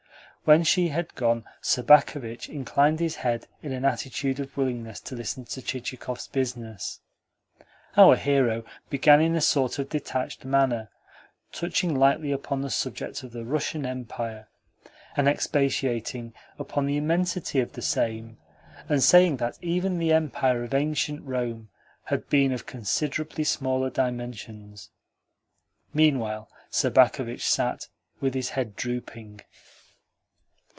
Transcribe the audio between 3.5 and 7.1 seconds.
in an attitude of willingness to listen to Chichikov's business.